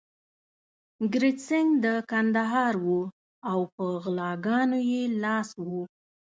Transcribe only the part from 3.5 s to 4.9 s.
او په غلاګانو